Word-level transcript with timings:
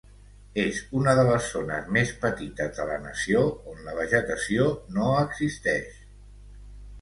És 0.61 0.77
una 0.99 1.11
de 1.17 1.25
les 1.27 1.49
zones 1.55 1.91
més 1.97 2.13
petites 2.23 2.71
de 2.77 2.87
la 2.93 2.95
nació 3.03 3.43
on 3.73 3.85
la 3.89 3.95
vegetació 3.99 4.67
no 4.97 5.13
existeix. 5.21 6.01